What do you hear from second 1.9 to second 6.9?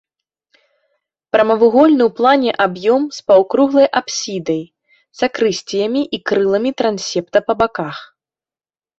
ў плане аб'ём з паўкруглай апсідай, сакрысціямі і крыламі